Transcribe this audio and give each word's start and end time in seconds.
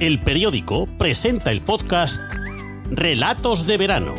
El 0.00 0.18
periódico 0.18 0.86
presenta 0.86 1.50
el 1.50 1.60
podcast 1.60 2.22
Relatos 2.90 3.66
de 3.66 3.76
Verano. 3.76 4.14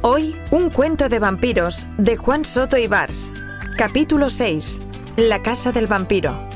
Hoy, 0.00 0.34
un 0.50 0.70
cuento 0.70 1.10
de 1.10 1.18
vampiros 1.18 1.84
de 1.98 2.16
Juan 2.16 2.46
Soto 2.46 2.78
y 2.78 2.86
Bars. 2.86 3.34
Capítulo 3.76 4.30
6. 4.30 4.80
La 5.16 5.42
casa 5.42 5.70
del 5.70 5.86
vampiro. 5.86 6.47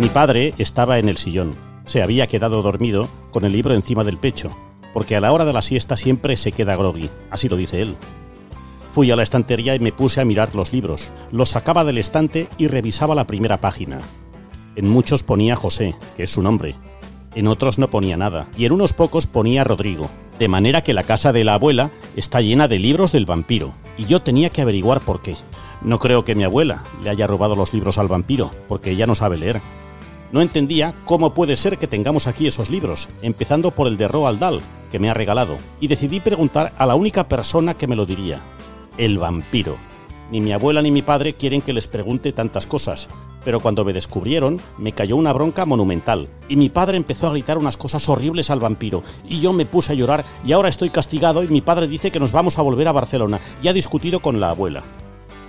Mi 0.00 0.08
padre 0.08 0.54
estaba 0.58 0.98
en 0.98 1.08
el 1.08 1.16
sillón. 1.16 1.54
Se 1.84 2.02
había 2.02 2.26
quedado 2.26 2.62
dormido 2.62 3.08
con 3.30 3.44
el 3.44 3.52
libro 3.52 3.74
encima 3.74 4.02
del 4.02 4.18
pecho, 4.18 4.50
porque 4.92 5.14
a 5.14 5.20
la 5.20 5.32
hora 5.32 5.44
de 5.44 5.52
la 5.52 5.62
siesta 5.62 5.96
siempre 5.96 6.36
se 6.36 6.50
queda 6.50 6.74
groggy, 6.74 7.08
así 7.30 7.48
lo 7.48 7.56
dice 7.56 7.80
él. 7.80 7.94
Fui 8.92 9.10
a 9.12 9.16
la 9.16 9.22
estantería 9.22 9.74
y 9.74 9.78
me 9.78 9.92
puse 9.92 10.20
a 10.20 10.24
mirar 10.24 10.54
los 10.54 10.72
libros. 10.72 11.10
Los 11.30 11.50
sacaba 11.50 11.84
del 11.84 11.98
estante 11.98 12.48
y 12.58 12.66
revisaba 12.66 13.14
la 13.14 13.26
primera 13.26 13.58
página. 13.58 14.00
En 14.74 14.88
muchos 14.88 15.22
ponía 15.22 15.54
José, 15.54 15.94
que 16.16 16.24
es 16.24 16.30
su 16.30 16.42
nombre. 16.42 16.74
En 17.36 17.46
otros 17.46 17.78
no 17.78 17.88
ponía 17.88 18.16
nada, 18.16 18.48
y 18.56 18.64
en 18.64 18.72
unos 18.72 18.92
pocos 18.92 19.28
ponía 19.28 19.62
Rodrigo. 19.62 20.10
De 20.40 20.48
manera 20.48 20.82
que 20.82 20.94
la 20.94 21.04
casa 21.04 21.32
de 21.32 21.44
la 21.44 21.54
abuela 21.54 21.92
está 22.16 22.40
llena 22.40 22.66
de 22.66 22.80
libros 22.80 23.12
del 23.12 23.26
vampiro, 23.26 23.74
y 23.96 24.06
yo 24.06 24.22
tenía 24.22 24.50
que 24.50 24.62
averiguar 24.62 25.00
por 25.00 25.22
qué. 25.22 25.36
No 25.82 26.00
creo 26.00 26.24
que 26.24 26.34
mi 26.34 26.42
abuela 26.42 26.82
le 27.02 27.10
haya 27.10 27.28
robado 27.28 27.54
los 27.54 27.72
libros 27.72 27.98
al 27.98 28.08
vampiro, 28.08 28.50
porque 28.66 28.90
ella 28.90 29.06
no 29.06 29.14
sabe 29.14 29.36
leer. 29.36 29.60
No 30.34 30.42
entendía 30.42 30.96
cómo 31.04 31.32
puede 31.32 31.54
ser 31.54 31.78
que 31.78 31.86
tengamos 31.86 32.26
aquí 32.26 32.48
esos 32.48 32.68
libros, 32.68 33.08
empezando 33.22 33.70
por 33.70 33.86
el 33.86 33.96
de 33.96 34.08
Roald 34.08 34.40
Dahl, 34.40 34.60
que 34.90 34.98
me 34.98 35.08
ha 35.08 35.14
regalado, 35.14 35.58
y 35.78 35.86
decidí 35.86 36.18
preguntar 36.18 36.72
a 36.76 36.86
la 36.86 36.96
única 36.96 37.28
persona 37.28 37.74
que 37.74 37.86
me 37.86 37.94
lo 37.94 38.04
diría, 38.04 38.40
el 38.98 39.18
vampiro. 39.18 39.76
Ni 40.32 40.40
mi 40.40 40.50
abuela 40.50 40.82
ni 40.82 40.90
mi 40.90 41.02
padre 41.02 41.34
quieren 41.34 41.60
que 41.60 41.72
les 41.72 41.86
pregunte 41.86 42.32
tantas 42.32 42.66
cosas, 42.66 43.08
pero 43.44 43.60
cuando 43.60 43.84
me 43.84 43.92
descubrieron 43.92 44.60
me 44.76 44.90
cayó 44.90 45.14
una 45.14 45.32
bronca 45.32 45.66
monumental, 45.66 46.28
y 46.48 46.56
mi 46.56 46.68
padre 46.68 46.96
empezó 46.96 47.28
a 47.28 47.30
gritar 47.30 47.56
unas 47.56 47.76
cosas 47.76 48.08
horribles 48.08 48.50
al 48.50 48.58
vampiro, 48.58 49.04
y 49.28 49.38
yo 49.38 49.52
me 49.52 49.66
puse 49.66 49.92
a 49.92 49.94
llorar, 49.94 50.24
y 50.44 50.50
ahora 50.50 50.68
estoy 50.68 50.90
castigado 50.90 51.44
y 51.44 51.48
mi 51.48 51.60
padre 51.60 51.86
dice 51.86 52.10
que 52.10 52.18
nos 52.18 52.32
vamos 52.32 52.58
a 52.58 52.62
volver 52.62 52.88
a 52.88 52.92
Barcelona, 52.92 53.38
y 53.62 53.68
ha 53.68 53.72
discutido 53.72 54.18
con 54.18 54.40
la 54.40 54.50
abuela. 54.50 54.82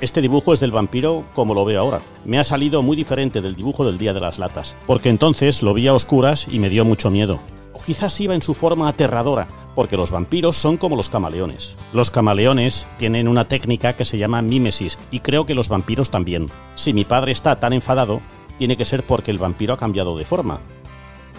Este 0.00 0.20
dibujo 0.20 0.52
es 0.52 0.60
del 0.60 0.72
vampiro 0.72 1.24
como 1.34 1.54
lo 1.54 1.64
veo 1.64 1.80
ahora. 1.80 2.00
Me 2.24 2.38
ha 2.38 2.44
salido 2.44 2.82
muy 2.82 2.96
diferente 2.96 3.40
del 3.40 3.54
dibujo 3.54 3.86
del 3.86 3.96
día 3.96 4.12
de 4.12 4.20
las 4.20 4.38
latas, 4.38 4.76
porque 4.86 5.08
entonces 5.08 5.62
lo 5.62 5.72
vi 5.72 5.86
a 5.86 5.94
oscuras 5.94 6.48
y 6.50 6.58
me 6.58 6.68
dio 6.68 6.84
mucho 6.84 7.10
miedo. 7.10 7.38
O 7.72 7.80
quizás 7.80 8.20
iba 8.20 8.34
en 8.34 8.42
su 8.42 8.54
forma 8.54 8.88
aterradora, 8.88 9.46
porque 9.74 9.96
los 9.96 10.10
vampiros 10.10 10.56
son 10.56 10.76
como 10.76 10.96
los 10.96 11.08
camaleones. 11.08 11.76
Los 11.92 12.10
camaleones 12.10 12.86
tienen 12.98 13.28
una 13.28 13.46
técnica 13.46 13.94
que 13.94 14.04
se 14.04 14.18
llama 14.18 14.42
mímesis, 14.42 14.98
y 15.10 15.20
creo 15.20 15.46
que 15.46 15.54
los 15.54 15.68
vampiros 15.68 16.10
también. 16.10 16.50
Si 16.74 16.92
mi 16.92 17.04
padre 17.04 17.32
está 17.32 17.60
tan 17.60 17.72
enfadado, 17.72 18.20
tiene 18.58 18.76
que 18.76 18.84
ser 18.84 19.04
porque 19.04 19.30
el 19.30 19.38
vampiro 19.38 19.74
ha 19.74 19.78
cambiado 19.78 20.18
de 20.18 20.24
forma. 20.24 20.60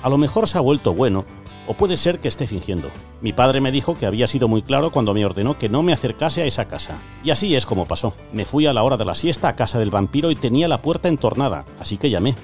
A 0.01 0.09
lo 0.09 0.17
mejor 0.17 0.47
se 0.47 0.57
ha 0.57 0.61
vuelto 0.61 0.93
bueno, 0.93 1.25
o 1.67 1.73
puede 1.73 1.97
ser 1.97 2.19
que 2.19 2.27
esté 2.27 2.47
fingiendo. 2.47 2.89
Mi 3.21 3.33
padre 3.33 3.61
me 3.61 3.71
dijo 3.71 3.95
que 3.95 4.05
había 4.05 4.27
sido 4.27 4.47
muy 4.47 4.61
claro 4.61 4.91
cuando 4.91 5.13
me 5.13 5.25
ordenó 5.25 5.57
que 5.57 5.69
no 5.69 5.83
me 5.83 5.93
acercase 5.93 6.41
a 6.41 6.45
esa 6.45 6.67
casa. 6.67 6.97
Y 7.23 7.31
así 7.31 7.55
es 7.55 7.65
como 7.65 7.85
pasó. 7.85 8.13
Me 8.33 8.45
fui 8.45 8.67
a 8.67 8.73
la 8.73 8.83
hora 8.83 8.97
de 8.97 9.05
la 9.05 9.15
siesta 9.15 9.49
a 9.49 9.55
casa 9.55 9.79
del 9.79 9.91
vampiro 9.91 10.31
y 10.31 10.35
tenía 10.35 10.67
la 10.67 10.81
puerta 10.81 11.09
entornada, 11.09 11.65
así 11.79 11.97
que 11.97 12.09
llamé. 12.09 12.35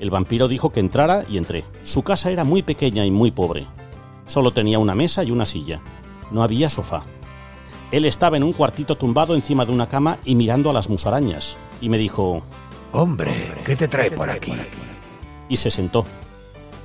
El 0.00 0.10
vampiro 0.10 0.48
dijo 0.48 0.70
que 0.70 0.80
entrara 0.80 1.24
y 1.28 1.36
entré. 1.36 1.64
Su 1.82 2.02
casa 2.02 2.30
era 2.30 2.44
muy 2.44 2.62
pequeña 2.62 3.04
y 3.04 3.10
muy 3.10 3.30
pobre. 3.30 3.66
Solo 4.26 4.50
tenía 4.50 4.78
una 4.78 4.94
mesa 4.94 5.22
y 5.22 5.30
una 5.30 5.46
silla. 5.46 5.80
No 6.30 6.42
había 6.42 6.70
sofá. 6.70 7.04
Él 7.92 8.06
estaba 8.06 8.38
en 8.38 8.42
un 8.42 8.54
cuartito 8.54 8.96
tumbado 8.96 9.34
encima 9.34 9.66
de 9.66 9.72
una 9.72 9.88
cama 9.88 10.18
y 10.24 10.34
mirando 10.34 10.70
a 10.70 10.72
las 10.72 10.88
musarañas. 10.88 11.58
Y 11.80 11.88
me 11.88 11.98
dijo... 11.98 12.42
Hombre, 12.92 13.52
¿qué 13.64 13.76
te 13.76 13.86
trae 13.86 14.10
por 14.10 14.30
aquí? 14.30 14.52
Y 15.48 15.56
se 15.56 15.70
sentó. 15.70 16.06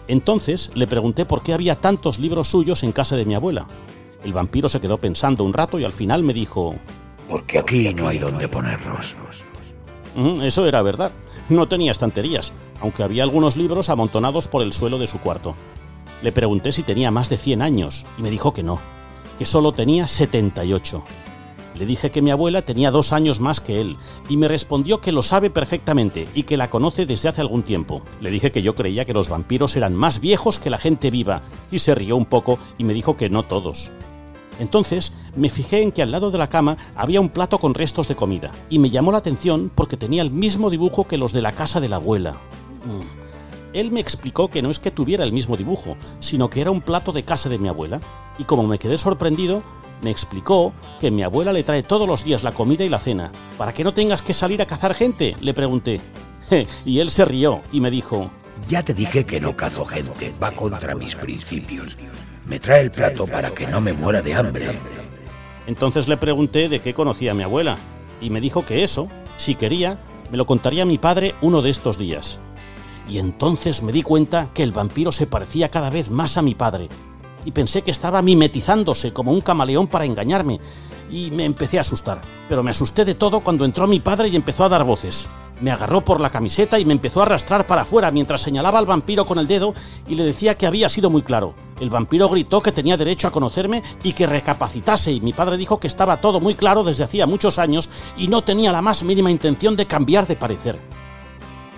Entonces 0.07 0.71
le 0.73 0.87
pregunté 0.87 1.25
por 1.25 1.43
qué 1.43 1.53
había 1.53 1.75
tantos 1.75 2.19
libros 2.19 2.47
suyos 2.47 2.83
en 2.83 2.91
casa 2.91 3.15
de 3.15 3.25
mi 3.25 3.35
abuela. 3.35 3.67
El 4.23 4.33
vampiro 4.33 4.69
se 4.69 4.79
quedó 4.81 4.97
pensando 4.97 5.43
un 5.43 5.53
rato 5.53 5.79
y 5.79 5.83
al 5.83 5.93
final 5.93 6.23
me 6.23 6.33
dijo... 6.33 6.75
Porque 7.29 7.59
aquí 7.59 7.93
no 7.93 8.07
hay 8.07 8.19
donde 8.19 8.47
ponerlos. 8.47 9.13
"Mm, 10.15 10.41
Eso 10.43 10.65
era 10.65 10.81
verdad. 10.81 11.11
No 11.49 11.67
tenía 11.67 11.91
estanterías, 11.91 12.53
aunque 12.81 13.03
había 13.03 13.23
algunos 13.23 13.55
libros 13.57 13.89
amontonados 13.89 14.47
por 14.47 14.61
el 14.61 14.73
suelo 14.73 14.97
de 14.97 15.07
su 15.07 15.19
cuarto. 15.19 15.55
Le 16.21 16.31
pregunté 16.31 16.71
si 16.71 16.83
tenía 16.83 17.11
más 17.11 17.29
de 17.29 17.37
100 17.37 17.61
años 17.61 18.05
y 18.17 18.21
me 18.21 18.29
dijo 18.31 18.53
que 18.53 18.63
no, 18.63 18.79
que 19.37 19.45
solo 19.45 19.71
tenía 19.73 20.07
78. 20.07 21.03
Le 21.77 21.85
dije 21.85 22.09
que 22.09 22.23
mi 22.23 22.31
abuela 22.31 22.63
tenía 22.63 22.89
dos 22.89 23.13
años 23.13 23.39
más 23.39 23.59
que 23.59 23.79
él 23.79 23.97
y 24.29 24.37
me 24.37 24.47
respondió 24.47 24.99
que 24.99 25.11
lo 25.11 25.21
sabe 25.21 25.51
perfectamente 25.51 26.27
y 26.33 26.43
que 26.43 26.57
la 26.57 26.71
conoce 26.71 27.05
desde 27.05 27.29
hace 27.29 27.41
algún 27.41 27.61
tiempo. 27.61 28.01
Le 28.19 28.31
dije 28.31 28.51
que 28.51 28.63
yo 28.63 28.73
creía 28.73 29.05
que 29.05 29.13
los 29.13 29.29
vampiros 29.29 29.75
eran 29.75 29.93
más 29.93 30.19
viejos 30.19 30.57
que 30.57 30.71
la 30.71 30.79
gente 30.79 31.11
viva 31.11 31.41
y 31.71 31.79
se 31.79 31.93
rió 31.93 32.15
un 32.15 32.25
poco 32.25 32.57
y 32.79 32.83
me 32.83 32.93
dijo 32.93 33.15
que 33.15 33.29
no 33.29 33.43
todos. 33.43 33.91
Entonces 34.59 35.13
me 35.35 35.51
fijé 35.51 35.83
en 35.83 35.91
que 35.91 36.01
al 36.01 36.09
lado 36.09 36.31
de 36.31 36.39
la 36.39 36.49
cama 36.49 36.77
había 36.95 37.21
un 37.21 37.29
plato 37.29 37.59
con 37.59 37.75
restos 37.75 38.07
de 38.07 38.15
comida 38.15 38.51
y 38.71 38.79
me 38.79 38.89
llamó 38.89 39.11
la 39.11 39.19
atención 39.19 39.71
porque 39.73 39.97
tenía 39.97 40.23
el 40.23 40.31
mismo 40.31 40.71
dibujo 40.71 41.07
que 41.07 41.17
los 41.17 41.31
de 41.31 41.43
la 41.43 41.51
casa 41.51 41.79
de 41.79 41.89
la 41.89 41.97
abuela. 41.97 42.33
Mm. 42.85 43.27
Él 43.73 43.91
me 43.91 43.99
explicó 43.99 44.47
que 44.47 44.63
no 44.63 44.71
es 44.71 44.79
que 44.79 44.89
tuviera 44.89 45.23
el 45.23 45.33
mismo 45.33 45.55
dibujo, 45.57 45.95
sino 46.19 46.49
que 46.49 46.61
era 46.61 46.71
un 46.71 46.81
plato 46.81 47.11
de 47.11 47.21
casa 47.21 47.49
de 47.49 47.59
mi 47.59 47.67
abuela, 47.67 48.01
y 48.39 48.45
como 48.45 48.63
me 48.63 48.79
quedé 48.79 48.97
sorprendido, 48.97 49.61
me 50.01 50.11
explicó 50.11 50.73
que 50.99 51.11
mi 51.11 51.23
abuela 51.23 51.53
le 51.53 51.63
trae 51.63 51.83
todos 51.83 52.07
los 52.07 52.23
días 52.23 52.43
la 52.43 52.51
comida 52.51 52.83
y 52.83 52.89
la 52.89 52.99
cena. 52.99 53.31
¿Para 53.57 53.73
que 53.73 53.83
no 53.83 53.93
tengas 53.93 54.21
que 54.21 54.33
salir 54.33 54.61
a 54.61 54.65
cazar 54.65 54.93
gente? 54.93 55.35
Le 55.41 55.53
pregunté. 55.53 56.01
y 56.85 56.99
él 56.99 57.11
se 57.11 57.25
rió 57.25 57.61
y 57.71 57.81
me 57.81 57.91
dijo, 57.91 58.29
Ya 58.67 58.83
te 58.83 58.93
dije 58.93 59.25
que 59.25 59.39
no 59.39 59.55
cazo 59.55 59.85
gente, 59.85 60.33
va 60.41 60.51
contra 60.51 60.95
mis 60.95 61.15
principios. 61.15 61.97
Me 62.45 62.59
trae 62.59 62.81
el 62.81 62.91
plato 62.91 63.27
para 63.27 63.51
que 63.51 63.67
no 63.67 63.81
me 63.81 63.93
muera 63.93 64.21
de 64.21 64.33
hambre. 64.33 64.79
Entonces 65.65 66.07
le 66.07 66.15
pregunté 66.15 66.69
de 66.69 66.79
qué 66.79 66.93
conocía 66.93 67.31
a 67.31 67.35
mi 67.35 67.43
abuela, 67.43 67.77
y 68.21 68.29
me 68.29 68.39
dijo 68.39 68.63
que 68.63 68.83
eso, 68.83 69.09
si 69.35 69.55
quería, 69.55 69.99
me 70.31 70.37
lo 70.37 70.45
contaría 70.45 70.85
mi 70.85 70.97
padre 70.97 71.35
uno 71.41 71.61
de 71.61 71.69
estos 71.69 71.97
días. 71.97 72.39
Y 73.09 73.19
entonces 73.19 73.83
me 73.83 73.91
di 73.91 74.01
cuenta 74.01 74.49
que 74.53 74.63
el 74.63 74.71
vampiro 74.71 75.11
se 75.11 75.27
parecía 75.27 75.69
cada 75.69 75.89
vez 75.89 76.09
más 76.09 76.37
a 76.37 76.41
mi 76.41 76.55
padre, 76.55 76.87
y 77.47 77.51
pensé 77.51 77.81
que 77.81 77.91
estaba 77.91 78.21
mimetizándose 78.21 79.13
como 79.13 79.31
un 79.31 79.39
camaleón 79.39 79.87
para 79.87 80.03
engañarme, 80.03 80.59
y 81.09 81.31
me 81.31 81.45
empecé 81.45 81.77
a 81.77 81.81
asustar. 81.81 82.19
Pero 82.49 82.61
me 82.61 82.71
asusté 82.71 83.05
de 83.05 83.15
todo 83.15 83.39
cuando 83.39 83.63
entró 83.63 83.87
mi 83.87 84.01
padre 84.01 84.27
y 84.27 84.35
empezó 84.35 84.65
a 84.65 84.69
dar 84.69 84.83
voces. 84.83 85.29
Me 85.61 85.71
agarró 85.71 86.03
por 86.03 86.19
la 86.19 86.29
camiseta 86.29 86.77
y 86.77 86.83
me 86.83 86.91
empezó 86.91 87.21
a 87.21 87.23
arrastrar 87.23 87.65
para 87.65 87.83
afuera 87.83 88.11
mientras 88.11 88.41
señalaba 88.41 88.79
al 88.79 88.85
vampiro 88.85 89.25
con 89.25 89.39
el 89.39 89.47
dedo 89.47 89.73
y 90.09 90.15
le 90.15 90.25
decía 90.25 90.57
que 90.57 90.67
había 90.67 90.89
sido 90.89 91.09
muy 91.09 91.21
claro. 91.21 91.53
El 91.79 91.89
vampiro 91.89 92.27
gritó 92.27 92.59
que 92.59 92.73
tenía 92.73 92.97
derecho 92.97 93.29
a 93.29 93.31
conocerme 93.31 93.81
y 94.03 94.11
que 94.11 94.27
recapacitase 94.27 95.13
y 95.13 95.21
mi 95.21 95.31
padre 95.31 95.55
dijo 95.55 95.79
que 95.79 95.87
estaba 95.87 96.19
todo 96.19 96.41
muy 96.41 96.53
claro 96.53 96.83
desde 96.83 97.05
hacía 97.05 97.27
muchos 97.27 97.59
años 97.59 97.89
y 98.17 98.27
no 98.27 98.43
tenía 98.43 98.73
la 98.73 98.81
más 98.81 99.03
mínima 99.03 99.31
intención 99.31 99.77
de 99.77 99.85
cambiar 99.85 100.27
de 100.27 100.35
parecer. 100.35 100.81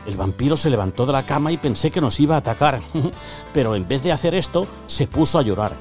El 0.05 0.15
vampiro 0.15 0.57
se 0.57 0.69
levantó 0.69 1.05
de 1.05 1.13
la 1.13 1.25
cama 1.25 1.51
y 1.51 1.57
pensé 1.57 1.91
que 1.91 2.01
nos 2.01 2.19
iba 2.19 2.35
a 2.35 2.39
atacar, 2.39 2.81
pero 3.53 3.75
en 3.75 3.87
vez 3.87 4.03
de 4.03 4.11
hacer 4.11 4.33
esto, 4.33 4.67
se 4.87 5.07
puso 5.07 5.39
a 5.39 5.43
llorar. 5.43 5.73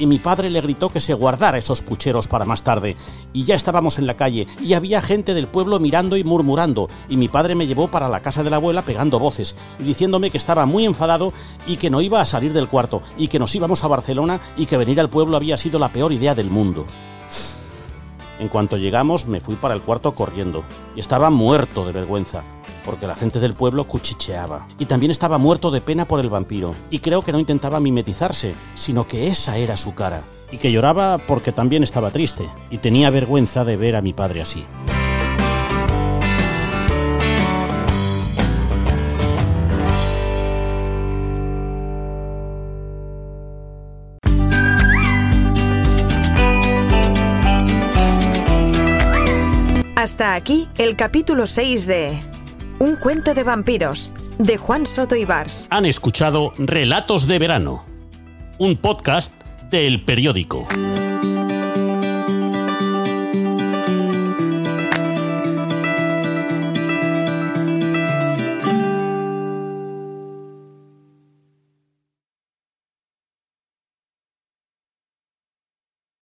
y 0.00 0.06
mi 0.06 0.20
padre 0.20 0.48
le 0.48 0.60
gritó 0.60 0.90
que 0.90 1.00
se 1.00 1.12
guardara 1.12 1.58
esos 1.58 1.82
pucheros 1.82 2.28
para 2.28 2.44
más 2.44 2.62
tarde. 2.62 2.96
Y 3.32 3.42
ya 3.42 3.56
estábamos 3.56 3.98
en 3.98 4.06
la 4.06 4.14
calle 4.14 4.46
y 4.62 4.74
había 4.74 5.02
gente 5.02 5.34
del 5.34 5.48
pueblo 5.48 5.80
mirando 5.80 6.16
y 6.16 6.22
murmurando 6.22 6.88
y 7.08 7.16
mi 7.16 7.28
padre 7.28 7.56
me 7.56 7.66
llevó 7.66 7.88
para 7.88 8.08
la 8.08 8.22
casa 8.22 8.44
de 8.44 8.50
la 8.50 8.56
abuela 8.56 8.82
pegando 8.82 9.18
voces 9.18 9.56
y 9.80 9.82
diciéndome 9.82 10.30
que 10.30 10.38
estaba 10.38 10.66
muy 10.66 10.84
enfadado 10.84 11.32
y 11.66 11.76
que 11.78 11.90
no 11.90 12.00
iba 12.00 12.20
a 12.20 12.24
salir 12.24 12.52
del 12.52 12.68
cuarto 12.68 13.02
y 13.16 13.26
que 13.26 13.40
nos 13.40 13.54
íbamos 13.56 13.82
a 13.82 13.88
Barcelona 13.88 14.40
y 14.56 14.66
que 14.66 14.76
venir 14.76 15.00
al 15.00 15.10
pueblo 15.10 15.36
había 15.36 15.56
sido 15.56 15.80
la 15.80 15.92
peor 15.92 16.12
idea 16.12 16.36
del 16.36 16.48
mundo. 16.48 16.86
En 18.38 18.48
cuanto 18.48 18.76
llegamos 18.76 19.26
me 19.26 19.40
fui 19.40 19.56
para 19.56 19.74
el 19.74 19.82
cuarto 19.82 20.14
corriendo 20.14 20.62
y 20.94 21.00
estaba 21.00 21.28
muerto 21.28 21.84
de 21.84 21.92
vergüenza 21.92 22.44
porque 22.88 23.06
la 23.06 23.14
gente 23.14 23.38
del 23.38 23.52
pueblo 23.52 23.86
cuchicheaba. 23.86 24.66
Y 24.78 24.86
también 24.86 25.10
estaba 25.10 25.36
muerto 25.36 25.70
de 25.70 25.82
pena 25.82 26.08
por 26.08 26.20
el 26.20 26.30
vampiro. 26.30 26.74
Y 26.88 27.00
creo 27.00 27.20
que 27.20 27.32
no 27.32 27.38
intentaba 27.38 27.80
mimetizarse, 27.80 28.54
sino 28.74 29.06
que 29.06 29.26
esa 29.26 29.58
era 29.58 29.76
su 29.76 29.94
cara. 29.94 30.22
Y 30.50 30.56
que 30.56 30.72
lloraba 30.72 31.18
porque 31.18 31.52
también 31.52 31.82
estaba 31.82 32.10
triste. 32.10 32.48
Y 32.70 32.78
tenía 32.78 33.10
vergüenza 33.10 33.66
de 33.66 33.76
ver 33.76 33.94
a 33.94 34.00
mi 34.00 34.14
padre 34.14 34.40
así. 34.40 34.64
Hasta 49.94 50.34
aquí 50.34 50.68
el 50.78 50.96
capítulo 50.96 51.46
6 51.46 51.86
de 51.86 52.37
Un 52.80 52.94
cuento 52.94 53.34
de 53.34 53.42
vampiros, 53.42 54.12
de 54.38 54.56
Juan 54.56 54.86
Soto 54.86 55.16
Ibars. 55.16 55.66
Han 55.70 55.84
escuchado 55.84 56.52
Relatos 56.58 57.26
de 57.26 57.40
Verano, 57.40 57.84
un 58.58 58.76
podcast 58.76 59.42
del 59.68 60.04
periódico. 60.04 60.68